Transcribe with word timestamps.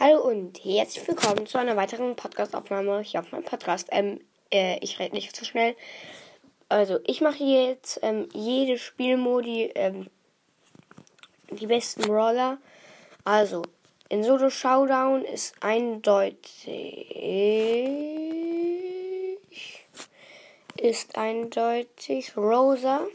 Hallo 0.00 0.22
und 0.22 0.64
herzlich 0.64 1.06
willkommen 1.06 1.46
zu 1.46 1.58
einer 1.58 1.76
weiteren 1.76 2.16
Podcast-Aufnahme 2.16 3.02
hier 3.02 3.20
auf 3.20 3.30
meinem 3.30 3.44
Podcast. 3.44 3.88
Ähm, 3.90 4.20
äh, 4.50 4.78
ich 4.80 4.98
rede 4.98 5.14
nicht 5.14 5.36
zu 5.36 5.44
schnell. 5.44 5.76
Also, 6.70 6.98
ich 7.04 7.20
mache 7.20 7.44
jetzt 7.44 8.00
ähm, 8.02 8.26
jede 8.32 8.78
Spielmodi, 8.78 9.70
ähm, 9.74 10.08
die 11.50 11.66
besten 11.66 12.04
Roller. 12.04 12.56
Also, 13.24 13.62
in 14.08 14.24
Solo 14.24 14.48
Showdown 14.48 15.26
ist 15.26 15.54
eindeutig. 15.60 16.40
Ist 20.78 21.18
eindeutig 21.18 22.34
Rosa. 22.34 23.06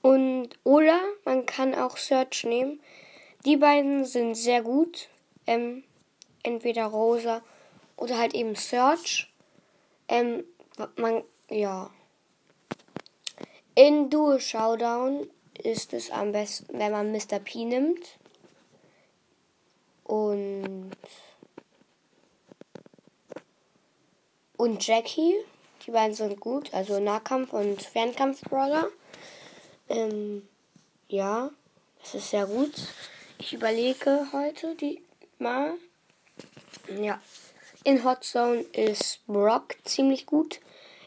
Und, 0.00 0.50
oder 0.62 1.00
man 1.24 1.44
kann 1.44 1.74
auch 1.74 1.96
Search 1.96 2.44
nehmen. 2.44 2.80
Die 3.44 3.56
beiden 3.56 4.04
sind 4.04 4.36
sehr 4.36 4.62
gut. 4.62 5.08
Ähm, 5.46 5.84
entweder 6.42 6.86
Rosa 6.86 7.42
oder 7.96 8.18
halt 8.18 8.34
eben 8.34 8.54
Search. 8.56 9.32
Ähm, 10.08 10.44
man, 10.96 11.22
ja. 11.50 11.90
In 13.74 14.10
Duo 14.10 14.38
Showdown 14.38 15.28
ist 15.62 15.92
es 15.92 16.10
am 16.10 16.32
besten, 16.32 16.78
wenn 16.78 16.92
man 16.92 17.12
Mr. 17.12 17.38
P 17.38 17.64
nimmt. 17.64 18.18
Und. 20.04 20.90
Und 24.56 24.86
Jackie. 24.86 25.34
Die 25.86 25.90
beiden 25.90 26.14
sind 26.14 26.40
gut. 26.40 26.72
Also 26.72 26.98
Nahkampf- 26.98 27.52
und 27.52 27.82
Fernkampf-Brawler. 27.82 28.88
Ähm, 29.88 30.48
ja, 31.08 31.50
das 32.00 32.14
ist 32.14 32.30
sehr 32.30 32.46
gut. 32.46 32.72
Ich 33.38 33.52
überlege 33.52 34.28
heute 34.32 34.74
die 34.76 35.02
mal. 35.40 35.74
Ja. 37.00 37.20
In 37.84 38.04
Hot 38.04 38.24
Zone 38.24 38.60
ist 38.72 39.26
Brock 39.26 39.76
ziemlich 39.84 40.26
gut. 40.26 40.60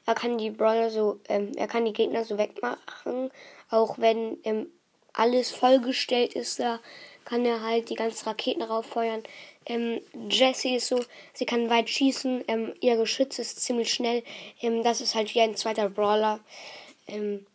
Er 0.05 0.15
kann 0.15 0.37
die 0.37 0.51
Brawler 0.51 0.89
so, 0.89 1.19
ähm, 1.27 1.51
er 1.55 1.67
kann 1.67 1.85
die 1.85 1.93
Gegner 1.93 2.23
so 2.23 2.37
wegmachen. 2.37 3.31
Auch 3.69 3.97
wenn 3.97 4.37
ähm, 4.43 4.67
alles 5.13 5.51
vollgestellt 5.51 6.33
ist, 6.33 6.59
da 6.59 6.79
kann 7.25 7.45
er 7.45 7.61
halt 7.61 7.89
die 7.89 7.95
ganzen 7.95 8.25
Raketen 8.25 8.61
rauffeuern. 8.61 9.23
Ähm, 9.65 9.99
Jessie 10.29 10.75
ist 10.75 10.87
so, 10.87 11.03
sie 11.33 11.45
kann 11.45 11.69
weit 11.69 11.89
schießen, 11.89 12.45
ähm, 12.47 12.73
ihr 12.79 12.95
Geschütz 12.95 13.37
ist 13.37 13.59
ziemlich 13.59 13.91
schnell. 13.91 14.23
Ähm, 14.61 14.81
das 14.81 15.01
ist 15.01 15.13
halt 15.13 15.33
wie 15.35 15.41
ein 15.41 15.57
zweiter 15.57 15.89
Brawler. 15.89 16.39
Ähm, 17.07 17.45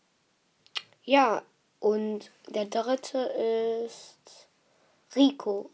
ja, 1.05 1.43
und 1.81 2.31
der 2.49 2.67
dritte 2.67 3.19
ist 3.87 4.49
Rico. 5.17 5.71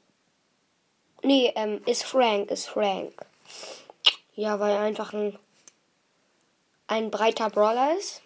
Nee, 1.23 1.53
ähm, 1.57 1.83
ist 1.87 2.05
Frank, 2.05 2.51
ist 2.51 2.69
Frank. 2.69 3.13
Ja, 4.35 4.61
weil 4.61 4.73
er 4.73 4.81
einfach 4.81 5.13
ein, 5.13 5.37
ein 6.87 7.11
breiter 7.11 7.51
Brawler 7.51 7.97
ist. 7.99 8.23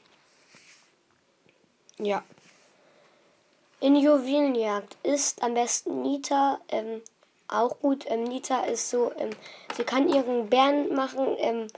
Ja. 1.99 2.23
In 3.81 3.97
Juwelenjagd 3.97 4.97
ist 5.03 5.43
am 5.43 5.55
besten 5.55 6.03
Nita 6.03 6.61
ähm, 6.69 7.01
auch 7.49 7.79
gut. 7.81 8.05
Ähm, 8.09 8.25
Nita 8.25 8.65
ist 8.65 8.91
so, 8.91 9.11
ähm, 9.19 9.31
sie 9.77 9.85
kann 9.85 10.09
ihren 10.09 10.51
Bären 10.51 10.95
machen, 10.95 11.37
ähm, 11.39 11.69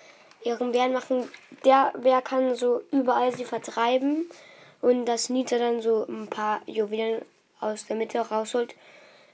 ihren 0.43 0.73
Bären 0.73 0.93
machen. 0.93 1.31
Der 1.65 1.93
Bär 1.97 2.23
kann 2.23 2.55
so 2.57 2.83
überall 2.91 3.35
sie 3.35 3.45
vertreiben 3.45 4.29
und 4.83 5.07
dass 5.07 5.31
Nita 5.31 5.59
dann 5.59 5.81
so 5.81 6.05
ein 6.07 6.29
paar 6.29 6.61
Juwelen 6.67 7.23
aus 7.61 7.87
der 7.87 7.97
Mitte 7.97 8.19
rausholt. 8.19 8.75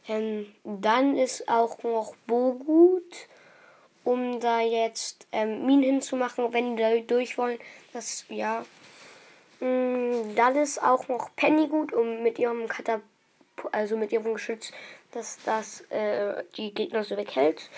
Ähm, 0.09 0.53
dann 0.65 1.17
ist 1.17 1.49
auch 1.49 1.83
noch 1.83 2.15
Bo 2.27 2.55
gut, 2.55 3.29
um 4.05 4.41
da 4.41 4.61
jetzt 4.61 5.27
ähm, 5.33 5.67
Minen 5.67 5.83
hinzumachen, 5.83 6.53
wenn 6.53 6.77
die 6.77 6.83
da 6.83 6.97
durch 6.97 7.39
wollen. 7.39 7.59
Das, 7.93 8.25
ja. 8.29 8.65
Mm, 9.61 10.35
dann 10.35 10.57
ist 10.57 10.83
auch 10.83 11.09
noch 11.09 11.31
Penny 11.37 11.69
gut, 11.69 11.93
um 11.93 12.23
mit 12.23 12.39
ihrem 12.39 12.67
Katapult, 12.67 13.05
also 13.73 13.97
mit 13.97 14.11
ihrem 14.11 14.33
Geschütz, 14.33 14.73
dass 15.13 15.39
das 15.45 15.83
äh, 15.91 16.45
die 16.57 16.73
Gegner 16.73 17.05
so 17.05 17.17
weghält. 17.17 17.69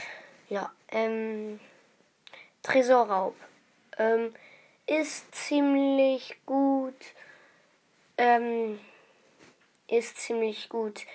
Ja, 0.48 0.72
ähm, 0.90 1.58
Tresorraub. 2.62 3.34
Ähm, 3.98 4.32
ist 4.86 5.34
ziemlich 5.34 6.36
gut. 6.46 6.94
Ähm, 8.16 8.78
ist 9.88 10.18
ziemlich 10.18 10.68
gut. 10.68 11.06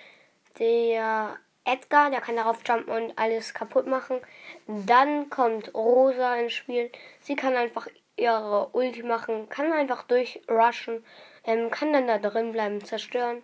Der 0.59 1.38
Edgar, 1.63 2.09
der 2.09 2.22
kann 2.22 2.38
darauf 2.38 2.59
jumpen 2.66 2.94
und 2.94 3.18
alles 3.18 3.53
kaputt 3.53 3.88
machen. 3.88 4.19
Dann 4.68 5.29
kommt 5.29 5.73
Rosa 5.73 6.35
ins 6.35 6.53
Spiel. 6.53 6.91
Sie 7.19 7.35
kann 7.35 7.56
einfach 7.56 7.88
ihre 8.16 8.69
Ulti 8.73 9.03
machen, 9.03 9.47
kann 9.50 9.72
einfach 9.72 10.03
durchrushen, 10.03 11.06
ähm, 11.44 11.69
kann 11.69 11.94
dann 11.94 12.07
da 12.07 12.17
drin 12.17 12.51
bleiben, 12.51 12.84
zerstören. 12.84 13.44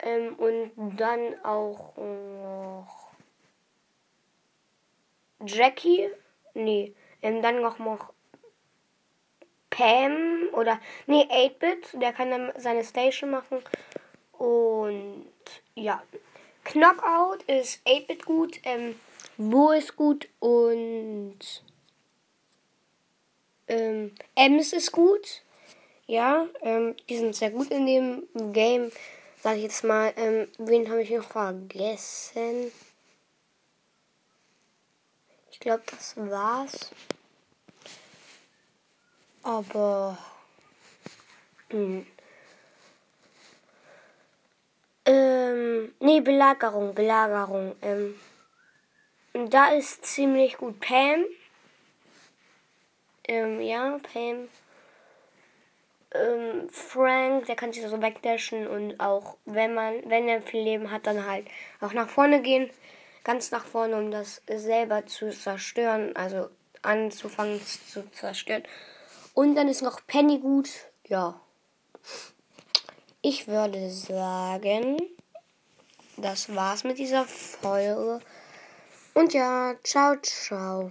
Ähm, 0.00 0.34
und 0.36 0.72
dann 0.98 1.42
auch 1.44 1.96
noch 1.96 3.10
Jackie. 5.46 6.10
Nee, 6.54 6.94
ähm, 7.22 7.40
dann 7.40 7.60
noch, 7.60 7.78
noch 7.78 8.12
Pam 9.70 10.48
oder 10.52 10.80
nee, 11.06 11.26
8-Bit, 11.30 12.02
der 12.02 12.12
kann 12.12 12.30
dann 12.30 12.52
seine 12.56 12.84
Station 12.84 13.30
machen. 13.30 13.62
Und 14.38 15.26
ja, 15.74 16.02
Knockout 16.64 17.42
ist 17.44 17.80
8-Bit 17.86 18.24
gut, 18.24 18.60
ähm, 18.62 18.94
Bo 19.36 19.72
ist 19.72 19.96
gut 19.96 20.28
und 20.40 21.38
ähm, 23.68 24.12
Ems 24.34 24.72
ist 24.72 24.92
gut. 24.92 25.42
Ja, 26.06 26.46
ähm, 26.62 26.96
die 27.08 27.18
sind 27.18 27.36
sehr 27.36 27.50
gut 27.50 27.70
in 27.70 27.86
dem 27.86 28.52
Game. 28.52 28.90
Sag 29.42 29.56
ich 29.56 29.64
jetzt 29.64 29.84
mal, 29.84 30.12
ähm, 30.16 30.48
wen 30.58 30.88
habe 30.90 31.02
ich 31.02 31.10
noch 31.10 31.24
vergessen? 31.24 32.72
Ich 35.50 35.60
glaube, 35.60 35.82
das 35.86 36.16
war's. 36.16 36.90
Aber. 39.42 40.18
Mh. 41.70 42.04
Ähm, 45.04 45.94
nee, 46.08 46.20
Belagerung, 46.22 46.94
Belagerung. 46.94 47.76
Ähm, 47.82 48.14
da 49.50 49.72
ist 49.72 50.06
ziemlich 50.06 50.56
gut 50.56 50.80
Pam. 50.80 51.24
Ähm, 53.28 53.60
ja, 53.60 53.98
Pam. 54.10 54.48
Ähm, 56.14 56.70
Frank, 56.70 57.44
der 57.44 57.56
kann 57.56 57.74
sich 57.74 57.86
so 57.86 58.00
wegdashen 58.00 58.66
und 58.66 58.98
auch 58.98 59.36
wenn 59.44 59.74
man, 59.74 59.96
wenn 60.06 60.26
er 60.26 60.40
viel 60.40 60.62
Leben 60.62 60.90
hat, 60.90 61.06
dann 61.06 61.26
halt 61.26 61.46
auch 61.82 61.92
nach 61.92 62.08
vorne 62.08 62.40
gehen. 62.40 62.70
Ganz 63.24 63.50
nach 63.50 63.66
vorne, 63.66 63.96
um 63.98 64.10
das 64.10 64.40
selber 64.48 65.04
zu 65.04 65.30
zerstören, 65.30 66.16
also 66.16 66.48
anzufangen 66.80 67.60
zu 67.60 68.10
zerstören. 68.12 68.62
Und 69.34 69.56
dann 69.56 69.68
ist 69.68 69.82
noch 69.82 70.00
Penny 70.06 70.38
gut. 70.38 70.70
Ja. 71.06 71.38
Ich 73.20 73.46
würde 73.46 73.90
sagen, 73.90 74.96
das 76.20 76.54
war's 76.54 76.84
mit 76.84 76.98
dieser 76.98 77.24
Folge. 77.24 78.20
Und 79.14 79.34
ja, 79.34 79.74
ciao, 79.82 80.16
ciao. 80.22 80.86